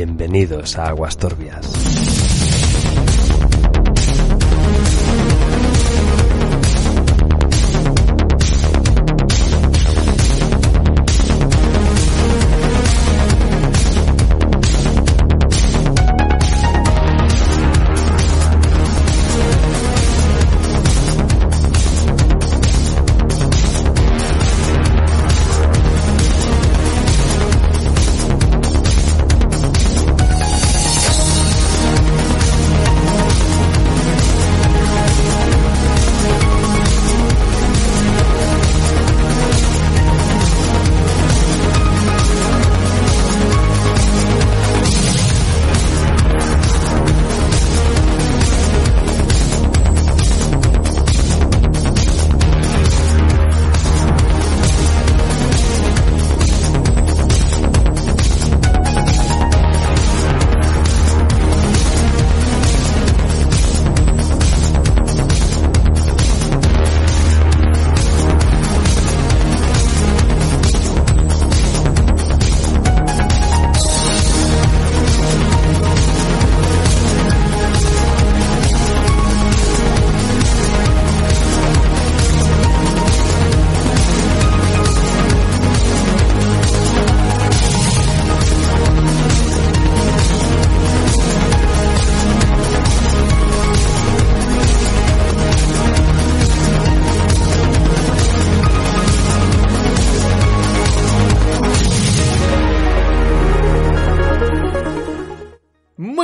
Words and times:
Bienvenidos 0.00 0.78
a 0.78 0.88
Aguas 0.88 1.18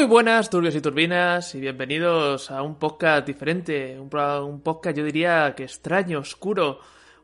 Turbias. 0.06 0.25
buenas, 0.25 0.50
turbios 0.50 0.75
y 0.77 0.81
turbinas, 0.81 1.55
y 1.56 1.61
bienvenidos 1.61 2.53
a 2.53 2.62
un 2.62 2.77
podcast 2.77 3.27
diferente, 3.27 3.99
un, 3.99 4.09
un, 4.15 4.61
podcast 4.61 4.97
yo 4.97 5.05
diría 5.05 5.53
que 5.56 5.65
extraño, 5.65 6.21
oscuro, 6.21 6.78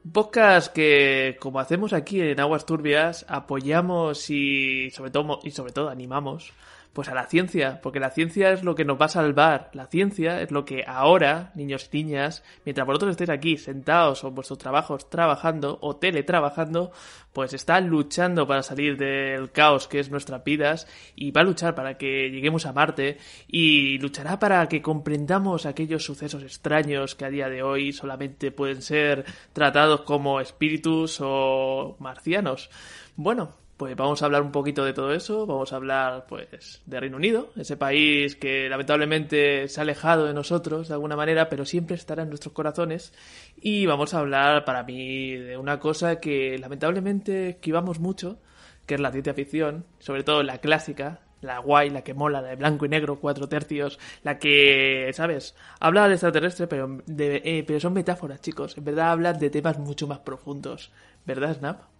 un 0.05 0.11
podcast 0.13 0.73
que, 0.73 1.37
como 1.39 1.61
hacemos 1.61 1.93
aquí 1.93 2.21
en 2.21 2.41
Aguas 2.41 2.67
Turbias, 2.67 3.25
apoyamos 3.29 4.29
y 4.31 4.91
sobre 4.91 5.13
todo, 5.13 5.39
y 5.45 5.53
sobre 5.53 5.73
todo 5.73 5.91
animamos 5.91 6.53
pues 6.93 7.09
a 7.09 7.15
la 7.15 7.27
ciencia, 7.27 7.81
porque 7.83 8.01
la 8.01 8.11
ciencia 8.11 8.53
es 8.53 8.65
lo 8.65 8.75
que 8.75 8.85
nos 8.85 9.01
va 9.01 9.07
a 9.07 9.09
salvar, 9.09 9.71
la 9.73 9.87
ciencia 9.87 10.43
es 10.43 10.51
lo 10.51 10.65
que 10.65 10.85
ahora, 10.87 11.51
niños 11.55 11.89
y 11.91 12.03
niñas, 12.03 12.45
mientras 12.65 12.87
vosotros 12.87 13.13
estéis 13.13 13.31
aquí 13.31 13.57
sentados 13.57 14.23
o 14.25 14.29
en 14.29 14.35
vuestros 14.35 14.59
trabajos 14.59 15.09
trabajando 15.09 15.79
o 15.81 15.97
teletrabajando, 15.97 16.93
pues 17.33 17.55
está 17.55 17.81
luchando 17.81 18.47
para 18.47 18.63
salir 18.63 18.99
del 18.99 19.51
caos 19.53 19.89
que 19.89 20.01
es 20.01 20.11
nuestras 20.11 20.45
vidas 20.45 20.87
y 21.17 21.31
va 21.31 21.41
a 21.41 21.45
luchar 21.45 21.75
para 21.75 21.97
que 21.97 22.31
lleguemos 22.31 22.67
a 22.67 22.73
Marte 22.73 23.19
y 23.49 23.99
luchará 23.99 24.39
para 24.39 24.69
que 24.69 24.83
comprendamos 24.83 25.65
aquellos 25.65 26.05
sucesos 26.05 26.43
extraños 26.43 27.15
que 27.15 27.25
a 27.25 27.31
día 27.31 27.49
de 27.49 27.63
hoy 27.63 27.93
solamente 27.93 28.51
pueden 28.51 28.83
ser 28.83 29.25
tratados 29.55 30.03
como 30.03 30.41
espíritus 30.41 31.19
o 31.21 31.97
marcianos. 32.01 32.69
Bueno, 33.17 33.62
pues 33.83 33.97
vamos 33.97 34.23
a 34.23 34.27
hablar 34.27 34.43
un 34.43 34.53
poquito 34.53 34.85
de 34.85 34.93
todo 34.93 35.13
eso, 35.13 35.45
vamos 35.45 35.73
a 35.73 35.77
hablar 35.77 36.27
pues 36.29 36.83
de 36.87 37.01
Reino 37.01 37.17
Unido, 37.17 37.51
ese 37.57 37.77
país 37.77 38.37
que 38.37 38.69
lamentablemente 38.69 39.67
se 39.67 39.81
ha 39.81 39.83
alejado 39.83 40.27
de 40.27 40.35
nosotros 40.35 40.87
de 40.87 40.95
alguna 40.95 41.17
manera, 41.17 41.49
pero 41.49 41.65
siempre 41.65 41.97
estará 41.97 42.23
en 42.23 42.29
nuestros 42.29 42.53
corazones 42.55 43.13
y 43.57 43.87
vamos 43.87 44.15
a 44.15 44.21
hablar 44.21 44.65
para 44.65 44.85
mí 44.85 45.33
de 45.33 45.57
una 45.57 45.81
cosa 45.81 46.21
que 46.21 46.57
lamentablemente 46.61 47.49
esquivamos 47.49 47.99
mucho, 47.99 48.39
que 48.87 48.95
es 48.95 49.01
la 49.01 49.11
ciencia 49.11 49.35
ficción, 49.35 49.85
sobre 49.99 50.23
todo 50.23 50.45
la 50.45 50.59
clásica, 50.59 51.23
la 51.41 51.59
guay, 51.59 51.91
la 51.91 52.05
que 52.05 52.15
mola, 52.15 52.41
la 52.41 52.51
de 52.51 52.55
blanco 52.55 52.87
y 52.87 52.89
negro, 52.89 53.19
cuatro 53.19 53.49
tercios, 53.49 53.99
la 54.23 54.39
que, 54.39 55.11
¿sabes? 55.13 55.57
Habla 55.81 56.07
de 56.07 56.15
extraterrestre, 56.15 56.69
pero, 56.69 57.03
eh, 57.19 57.65
pero 57.67 57.81
son 57.81 57.95
metáforas, 57.95 58.41
chicos. 58.43 58.79
En 58.79 58.85
verdad 58.85 59.11
hablan 59.11 59.41
de 59.41 59.51
temas 59.51 59.77
mucho 59.81 60.07
más 60.07 60.21
profundos. 60.21 60.93
¿Verdad, 61.27 61.57
Snap? 61.59 61.92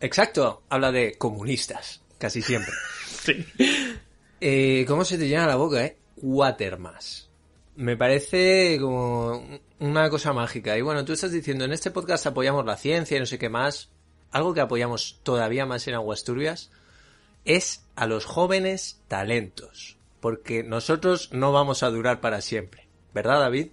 Exacto, 0.00 0.62
habla 0.68 0.92
de 0.92 1.16
comunistas, 1.16 2.02
casi 2.18 2.42
siempre. 2.42 2.72
sí. 3.06 3.46
Eh, 4.40 4.84
¿Cómo 4.86 5.04
se 5.04 5.16
te 5.18 5.28
llena 5.28 5.46
la 5.46 5.56
boca, 5.56 5.84
eh? 5.84 5.96
Quatermass. 6.20 7.30
Me 7.76 7.96
parece 7.96 8.78
como 8.80 9.42
una 9.80 10.08
cosa 10.10 10.32
mágica. 10.32 10.76
Y 10.76 10.82
bueno, 10.82 11.04
tú 11.04 11.12
estás 11.12 11.32
diciendo, 11.32 11.64
en 11.64 11.72
este 11.72 11.90
podcast 11.90 12.26
apoyamos 12.26 12.64
la 12.64 12.76
ciencia 12.76 13.16
y 13.16 13.20
no 13.20 13.26
sé 13.26 13.38
qué 13.38 13.48
más. 13.48 13.90
Algo 14.30 14.54
que 14.54 14.60
apoyamos 14.60 15.20
todavía 15.22 15.66
más 15.66 15.86
en 15.88 15.94
Aguas 15.94 16.24
Turbias 16.24 16.70
es 17.44 17.84
a 17.96 18.06
los 18.06 18.24
jóvenes 18.24 19.00
talentos. 19.08 19.96
Porque 20.20 20.62
nosotros 20.62 21.30
no 21.32 21.52
vamos 21.52 21.82
a 21.82 21.90
durar 21.90 22.20
para 22.20 22.40
siempre. 22.40 22.86
¿Verdad, 23.12 23.40
David? 23.40 23.68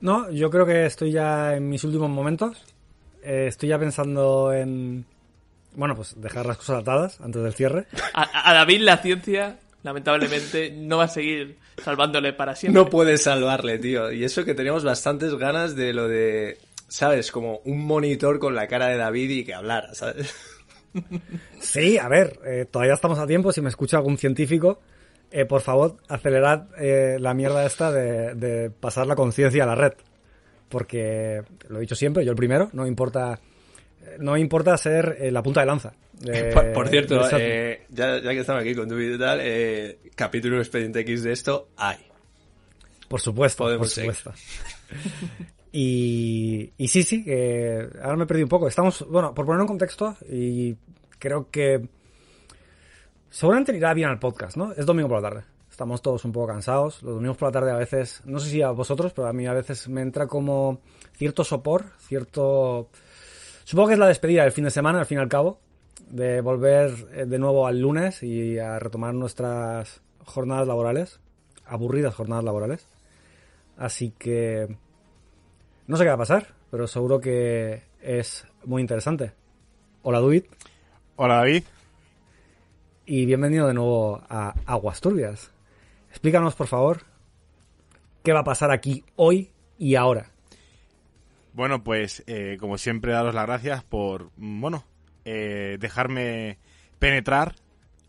No, 0.00 0.30
yo 0.30 0.50
creo 0.50 0.66
que 0.66 0.86
estoy 0.86 1.12
ya 1.12 1.54
en 1.54 1.68
mis 1.68 1.84
últimos 1.84 2.10
momentos. 2.10 2.64
Eh, 3.26 3.48
estoy 3.48 3.70
ya 3.70 3.78
pensando 3.78 4.52
en. 4.52 5.04
Bueno, 5.74 5.96
pues 5.96 6.14
dejar 6.16 6.46
las 6.46 6.58
cosas 6.58 6.82
atadas 6.82 7.20
antes 7.20 7.42
del 7.42 7.52
cierre. 7.52 7.86
A, 8.14 8.54
David 8.54 8.82
la 8.82 8.98
ciencia, 8.98 9.58
lamentablemente, 9.82 10.70
no 10.70 10.98
va 10.98 11.04
a 11.04 11.08
seguir 11.08 11.58
salvándole 11.82 12.32
para 12.32 12.54
siempre. 12.54 12.80
No 12.80 12.88
puedes 12.88 13.24
salvarle, 13.24 13.78
tío. 13.78 14.12
Y 14.12 14.22
eso 14.22 14.44
que 14.44 14.54
teníamos 14.54 14.84
bastantes 14.84 15.34
ganas 15.34 15.74
de 15.74 15.92
lo 15.92 16.06
de. 16.06 16.58
¿Sabes? 16.86 17.32
Como 17.32 17.62
un 17.64 17.84
monitor 17.84 18.38
con 18.38 18.54
la 18.54 18.68
cara 18.68 18.86
de 18.86 18.96
David 18.96 19.30
y 19.30 19.44
que 19.44 19.54
hablara, 19.54 19.92
¿sabes? 19.94 20.32
Sí, 21.60 21.98
a 21.98 22.08
ver, 22.08 22.38
eh, 22.46 22.64
todavía 22.70 22.94
estamos 22.94 23.18
a 23.18 23.26
tiempo. 23.26 23.52
Si 23.52 23.60
me 23.60 23.68
escucha 23.68 23.98
algún 23.98 24.16
científico, 24.16 24.80
eh, 25.32 25.44
por 25.44 25.60
favor, 25.60 25.96
acelerad 26.08 26.68
la 26.78 27.34
mierda 27.34 27.66
esta 27.66 27.90
de, 27.90 28.34
de 28.34 28.70
pasar 28.70 29.06
la 29.08 29.16
conciencia 29.16 29.64
a 29.64 29.66
la 29.66 29.74
red 29.74 29.92
porque 30.68 31.42
lo 31.68 31.78
he 31.78 31.80
dicho 31.82 31.94
siempre, 31.94 32.24
yo 32.24 32.30
el 32.32 32.36
primero, 32.36 32.70
no 32.72 32.86
importa 32.86 33.38
no 34.20 34.36
importa 34.36 34.76
ser 34.76 35.16
eh, 35.20 35.30
la 35.32 35.42
punta 35.42 35.60
de 35.60 35.66
lanza. 35.66 35.92
de- 36.20 36.52
Por, 36.72 36.88
cierto, 36.88 37.20
eh, 37.38 37.84
ya, 37.90 38.20
ya 38.20 38.30
que 38.30 38.40
estamos 38.40 38.62
aquí 38.62 38.74
con 38.74 38.88
tu 38.88 38.94
vídeo 38.96 39.16
y 39.16 39.18
tal, 39.18 39.40
eh, 39.42 39.98
capítulo 40.14 40.58
Expediente 40.58 41.00
X 41.00 41.22
de 41.24 41.32
esto 41.32 41.68
hay. 41.76 41.98
Por 43.08 43.20
supuesto, 43.20 43.64
Podemos 43.64 43.94
por 43.94 44.14
supuesto. 44.14 44.32
Y, 45.78 46.72
y 46.78 46.88
sí, 46.88 47.02
sí, 47.02 47.22
que 47.22 47.86
ahora 48.02 48.16
me 48.16 48.24
he 48.24 48.26
perdido 48.26 48.46
un 48.46 48.50
poco. 48.50 48.66
Estamos, 48.66 49.04
bueno, 49.10 49.34
por 49.34 49.44
poner 49.44 49.60
en 49.60 49.66
contexto, 49.66 50.16
y 50.26 50.74
creo 51.18 51.50
que 51.50 51.86
seguramente 53.28 53.76
irá 53.76 53.92
bien 53.92 54.08
al 54.08 54.18
podcast, 54.18 54.56
¿no? 54.56 54.72
Es 54.72 54.86
domingo 54.86 55.08
por 55.08 55.20
la 55.20 55.28
tarde. 55.28 55.44
Estamos 55.76 56.00
todos 56.00 56.24
un 56.24 56.32
poco 56.32 56.46
cansados. 56.46 57.02
Los 57.02 57.16
domingos 57.16 57.36
por 57.36 57.48
la 57.48 57.52
tarde 57.52 57.70
a 57.70 57.76
veces, 57.76 58.22
no 58.24 58.38
sé 58.38 58.48
si 58.48 58.62
a 58.62 58.70
vosotros, 58.70 59.12
pero 59.12 59.28
a 59.28 59.34
mí 59.34 59.46
a 59.46 59.52
veces 59.52 59.90
me 59.90 60.00
entra 60.00 60.26
como 60.26 60.80
cierto 61.12 61.44
sopor, 61.44 61.84
cierto... 61.98 62.88
Supongo 63.64 63.88
que 63.88 63.92
es 63.92 63.98
la 63.98 64.08
despedida 64.08 64.44
del 64.44 64.52
fin 64.52 64.64
de 64.64 64.70
semana, 64.70 65.00
al 65.00 65.04
fin 65.04 65.18
y 65.18 65.20
al 65.20 65.28
cabo, 65.28 65.60
de 66.08 66.40
volver 66.40 66.94
eh, 67.12 67.26
de 67.26 67.38
nuevo 67.38 67.66
al 67.66 67.78
lunes 67.78 68.22
y 68.22 68.58
a 68.58 68.78
retomar 68.78 69.12
nuestras 69.12 70.00
jornadas 70.24 70.66
laborales, 70.66 71.20
aburridas 71.66 72.14
jornadas 72.14 72.44
laborales. 72.44 72.86
Así 73.76 74.14
que 74.18 74.74
no 75.88 75.98
sé 75.98 76.04
qué 76.04 76.08
va 76.08 76.14
a 76.14 76.16
pasar, 76.16 76.54
pero 76.70 76.86
seguro 76.86 77.20
que 77.20 77.82
es 78.00 78.46
muy 78.64 78.80
interesante. 78.80 79.32
Hola, 80.04 80.20
Duit, 80.20 80.46
Hola 81.16 81.34
David. 81.34 81.64
y 83.04 83.26
bienvenido 83.26 83.66
de 83.68 83.74
nuevo 83.74 84.22
a 84.30 84.54
Aguas 84.64 85.02
Turbias. 85.02 85.50
Explícanos, 86.16 86.54
por 86.54 86.66
favor, 86.66 87.02
qué 88.24 88.32
va 88.32 88.40
a 88.40 88.44
pasar 88.44 88.70
aquí 88.70 89.04
hoy 89.16 89.50
y 89.76 89.96
ahora. 89.96 90.30
Bueno, 91.52 91.84
pues 91.84 92.24
eh, 92.26 92.56
como 92.58 92.78
siempre, 92.78 93.12
daros 93.12 93.34
las 93.34 93.44
gracias 93.44 93.84
por, 93.84 94.30
bueno, 94.38 94.86
eh, 95.26 95.76
dejarme 95.78 96.58
penetrar 96.98 97.56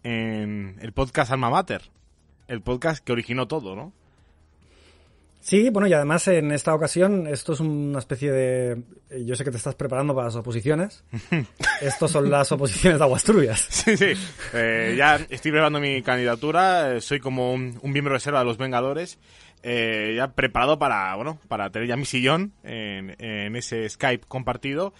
en 0.03 0.77
el 0.79 0.93
podcast 0.93 1.33
Alma 1.33 1.49
Mater. 1.49 1.81
El 2.47 2.61
podcast 2.61 3.03
que 3.03 3.11
originó 3.11 3.49
todo, 3.49 3.75
¿no? 3.75 3.91
Sí, 5.47 5.69
bueno, 5.69 5.87
y 5.87 5.93
además 5.93 6.27
en 6.27 6.51
esta 6.51 6.75
ocasión 6.75 7.25
esto 7.25 7.53
es 7.53 7.61
una 7.61 7.99
especie 7.99 8.33
de... 8.33 8.71
eh, 9.09 9.23
Yo 9.25 9.33
sé 9.37 9.45
que 9.45 9.51
te 9.51 9.55
estás 9.55 9.75
preparando 9.75 10.13
para 10.13 10.27
las 10.27 10.35
oposiciones. 10.35 11.05
Estos 11.81 12.11
son 12.11 12.29
las 12.29 12.51
oposiciones 12.51 12.99
de 12.99 13.05
Aguas 13.05 13.23
Turbias. 13.23 13.61
Sí, 13.69 13.95
sí. 13.95 14.07
Eh, 14.53 14.95
ya 14.97 15.15
estoy 15.29 15.51
preparando 15.51 15.79
mi 15.79 16.01
candidatura. 16.01 16.95
eh, 16.97 16.99
soy 17.01 17.21
como 17.21 17.53
un, 17.53 17.79
un 17.81 17.91
miembro 17.93 18.13
reserva 18.13 18.39
de 18.39 18.45
los 18.45 18.57
Vengadores. 18.57 19.19
eh, 19.63 20.15
ya 20.17 20.33
preparado 20.33 20.77
para, 20.79 21.15
bueno, 21.15 21.39
para 21.47 21.69
tener 21.69 21.87
ya 21.87 21.95
mi 21.95 22.03
sillón 22.05 22.51
en, 22.65 23.15
en 23.17 23.55
ese 23.55 23.87
Skype 23.87 24.25
compartido. 24.27 24.93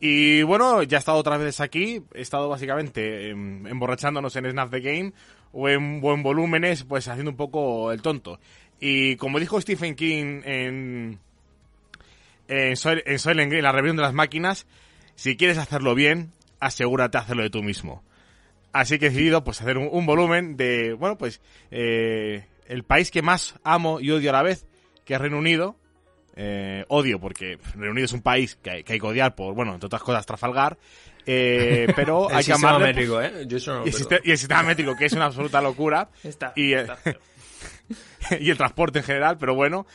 Y 0.00 0.42
bueno, 0.42 0.82
ya 0.82 0.96
he 0.96 0.98
estado 0.98 1.18
otras 1.18 1.38
veces 1.38 1.60
aquí. 1.60 2.02
He 2.12 2.22
estado 2.22 2.48
básicamente 2.48 3.30
em, 3.30 3.68
emborrachándonos 3.68 4.34
en 4.34 4.50
Snap 4.50 4.68
the 4.68 4.80
Game 4.80 5.12
o 5.52 5.68
en 5.68 6.00
buen 6.00 6.24
volúmenes, 6.24 6.82
pues 6.82 7.06
haciendo 7.06 7.30
un 7.30 7.36
poco 7.36 7.92
el 7.92 8.02
tonto. 8.02 8.40
Y 8.84 9.14
como 9.14 9.38
dijo 9.38 9.60
Stephen 9.60 9.94
King 9.94 10.40
en, 10.44 11.20
en, 12.48 12.72
Soil- 12.76 13.02
en 13.06 13.18
Soylent 13.20 13.50
Green, 13.50 13.62
la 13.62 13.70
rebelión 13.70 13.96
de 13.96 14.02
las 14.02 14.12
máquinas, 14.12 14.66
si 15.14 15.36
quieres 15.36 15.56
hacerlo 15.58 15.94
bien, 15.94 16.32
asegúrate 16.58 17.16
de 17.18 17.22
hacerlo 17.22 17.42
de 17.44 17.50
tú 17.50 17.62
mismo. 17.62 18.02
Así 18.72 18.98
que 18.98 19.06
he 19.06 19.10
decidido 19.10 19.44
pues 19.44 19.60
hacer 19.60 19.78
un, 19.78 19.88
un 19.92 20.04
volumen 20.04 20.56
de, 20.56 20.94
bueno, 20.94 21.16
pues 21.16 21.40
eh, 21.70 22.44
el 22.66 22.82
país 22.82 23.12
que 23.12 23.22
más 23.22 23.54
amo 23.62 24.00
y 24.00 24.10
odio 24.10 24.30
a 24.30 24.32
la 24.32 24.42
vez, 24.42 24.66
que 25.04 25.14
es 25.14 25.20
Reino 25.20 25.38
Unido. 25.38 25.76
Eh, 26.34 26.84
odio 26.88 27.20
porque 27.20 27.58
Reino 27.74 27.90
Unido 27.92 28.06
es 28.06 28.12
un 28.12 28.22
país 28.22 28.56
que 28.56 28.70
hay 28.70 28.82
que, 28.84 28.94
hay 28.94 28.98
que 28.98 29.06
odiar 29.06 29.34
por, 29.36 29.54
bueno, 29.54 29.74
entre 29.74 29.86
otras 29.86 30.02
cosas, 30.02 30.26
Trafalgar. 30.26 30.76
Eh, 31.24 31.86
pero 31.94 32.28
El 32.30 32.36
hay 32.36 32.38
que 32.44 32.52
sistema 32.52 32.70
amarle. 32.70 32.86
métrico, 32.88 33.20
¿eh? 33.22 33.44
Yo 33.46 33.58
eso 33.58 33.74
no 33.74 33.78
lo 33.80 33.86
Y 33.86 33.90
el, 33.90 34.20
y 34.24 34.30
el 34.32 34.38
sistema 34.38 34.62
métrico, 34.64 34.96
que 34.96 35.04
es 35.04 35.12
una 35.12 35.26
absoluta 35.26 35.60
locura. 35.60 36.08
Está, 36.24 36.52
Y, 36.56 36.72
está. 36.72 36.98
y 38.40 38.50
el 38.50 38.56
transporte 38.56 39.00
en 39.00 39.04
general, 39.04 39.38
pero 39.38 39.54
bueno. 39.54 39.86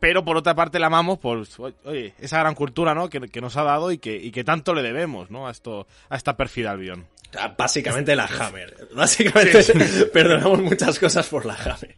Pero 0.00 0.24
por 0.24 0.36
otra 0.36 0.56
parte 0.56 0.80
la 0.80 0.88
amamos 0.88 1.18
por 1.20 1.46
oye, 1.84 2.12
esa 2.18 2.40
gran 2.40 2.56
cultura 2.56 2.92
¿no? 2.92 3.08
que, 3.08 3.20
que 3.20 3.40
nos 3.40 3.56
ha 3.56 3.62
dado 3.62 3.92
y 3.92 3.98
que, 3.98 4.16
y 4.16 4.32
que 4.32 4.42
tanto 4.42 4.74
le 4.74 4.82
debemos 4.82 5.30
¿no? 5.30 5.46
a, 5.46 5.52
esto, 5.52 5.86
a 6.08 6.16
esta 6.16 6.36
perfida 6.36 6.72
Albion. 6.72 7.06
Ah, 7.38 7.54
Básicamente 7.56 8.16
la 8.16 8.24
Hammer. 8.26 8.88
Básicamente 8.96 9.62
perdonamos 10.12 10.60
muchas 10.60 10.98
cosas 10.98 11.28
por 11.28 11.46
la 11.46 11.54
Hammer. 11.54 11.94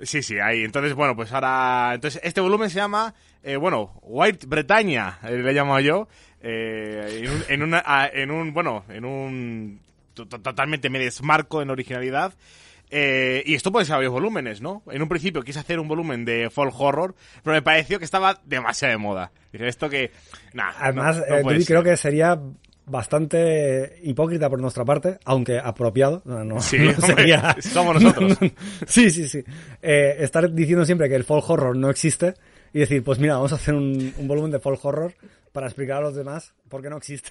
Sí, 0.00 0.22
sí, 0.22 0.38
ahí. 0.40 0.64
Entonces, 0.64 0.94
bueno, 0.94 1.14
pues 1.14 1.30
ahora. 1.32 1.92
Entonces, 1.94 2.20
este 2.24 2.40
volumen 2.40 2.70
se 2.70 2.76
llama, 2.76 3.14
eh, 3.42 3.56
bueno, 3.56 3.92
White 4.02 4.46
Bretaña, 4.46 5.18
eh, 5.22 5.36
le 5.38 5.50
he 5.50 5.54
llamado 5.54 5.80
yo. 5.80 6.08
eh, 6.40 7.20
en, 7.22 7.30
un, 7.30 7.44
en, 7.48 7.62
una- 7.62 7.82
a- 7.84 8.08
en 8.08 8.30
un, 8.30 8.52
bueno, 8.54 8.84
en 8.88 9.04
un. 9.04 9.80
to- 10.14 10.26
to- 10.26 10.40
Totalmente 10.40 10.88
me 10.90 10.98
desmarco 10.98 11.60
en 11.62 11.70
originalidad. 11.70 12.32
Eh, 12.90 13.42
y 13.46 13.54
esto 13.54 13.70
puede 13.70 13.84
ser 13.86 13.94
varios 13.96 14.12
volúmenes, 14.12 14.60
¿no? 14.60 14.82
En 14.90 15.00
un 15.02 15.08
principio 15.08 15.42
quise 15.42 15.60
hacer 15.60 15.78
un 15.78 15.86
volumen 15.88 16.24
de 16.24 16.50
folk 16.50 16.74
horror, 16.78 17.14
pero 17.44 17.54
me 17.54 17.62
pareció 17.62 17.98
que 17.98 18.04
estaba 18.04 18.40
demasiado 18.44 18.92
de 18.92 18.98
moda. 18.98 19.32
Dije, 19.52 19.68
esto 19.68 19.88
que. 19.88 20.10
Nah, 20.54 20.72
Además, 20.78 21.16
no- 21.28 21.40
no 21.42 21.50
eh, 21.52 21.64
creo 21.64 21.82
que 21.84 21.96
sería 21.96 22.38
bastante 22.86 23.98
hipócrita 24.02 24.50
por 24.50 24.60
nuestra 24.60 24.84
parte, 24.84 25.18
aunque 25.24 25.58
apropiado. 25.58 26.22
No, 26.24 26.44
no- 26.44 26.60
Sí, 26.60 26.78
no 26.78 26.90
hombre, 27.06 27.62
somos 27.62 28.02
nosotros. 28.02 28.38
sí, 28.86 29.10
sí, 29.10 29.28
sí. 29.28 29.42
Eh, 29.80 30.16
estar 30.18 30.52
diciendo 30.52 30.84
siempre 30.84 31.08
que 31.08 31.14
el 31.14 31.24
folk 31.24 31.48
horror 31.48 31.76
no 31.76 31.88
existe 31.90 32.34
y 32.72 32.80
decir, 32.80 33.02
pues 33.02 33.18
mira, 33.18 33.34
vamos 33.34 33.52
a 33.52 33.56
hacer 33.56 33.74
un, 33.74 34.12
un 34.16 34.28
volumen 34.28 34.50
de 34.50 34.58
folk 34.60 34.84
horror 34.84 35.14
para 35.52 35.66
explicar 35.66 35.98
a 35.98 36.00
los 36.02 36.14
demás 36.14 36.54
por 36.68 36.82
qué 36.82 36.90
no 36.90 36.96
existe. 36.96 37.30